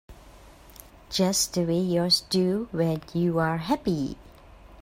[1.11, 4.17] Just the way yours do when you're happy.